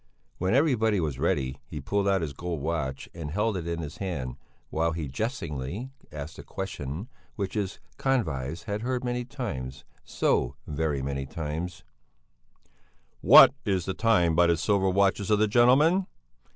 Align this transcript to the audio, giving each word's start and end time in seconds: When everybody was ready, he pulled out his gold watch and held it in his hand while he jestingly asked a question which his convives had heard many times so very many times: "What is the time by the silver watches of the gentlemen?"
When 0.39 0.55
everybody 0.55 0.99
was 0.99 1.19
ready, 1.19 1.59
he 1.67 1.79
pulled 1.79 2.07
out 2.07 2.23
his 2.23 2.33
gold 2.33 2.59
watch 2.59 3.07
and 3.13 3.29
held 3.29 3.55
it 3.55 3.67
in 3.67 3.81
his 3.83 3.97
hand 3.97 4.35
while 4.71 4.93
he 4.93 5.07
jestingly 5.07 5.91
asked 6.11 6.39
a 6.39 6.43
question 6.43 7.07
which 7.35 7.53
his 7.53 7.79
convives 7.97 8.63
had 8.63 8.81
heard 8.81 9.03
many 9.03 9.25
times 9.25 9.85
so 10.03 10.55
very 10.65 11.03
many 11.03 11.27
times: 11.27 11.83
"What 13.21 13.53
is 13.63 13.85
the 13.85 13.93
time 13.93 14.35
by 14.35 14.47
the 14.47 14.57
silver 14.57 14.89
watches 14.89 15.29
of 15.29 15.37
the 15.37 15.47
gentlemen?" 15.47 16.07